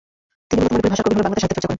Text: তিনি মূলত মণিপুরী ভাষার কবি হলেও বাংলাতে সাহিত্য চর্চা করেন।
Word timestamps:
তিনি 0.49 0.59
মূলত 0.61 0.71
মণিপুরী 0.81 0.91
ভাষার 0.93 1.03
কবি 1.05 1.13
হলেও 1.17 1.25
বাংলাতে 1.25 1.41
সাহিত্য 1.41 1.53
চর্চা 1.55 1.61
করেন। 1.61 1.69